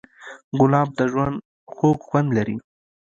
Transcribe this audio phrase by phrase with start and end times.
[0.59, 1.35] ګلاب د ژوند
[1.73, 2.57] خوږ خوند لري.